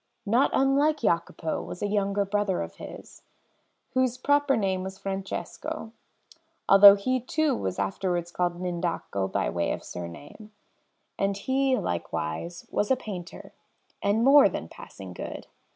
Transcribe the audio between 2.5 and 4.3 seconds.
of his, whose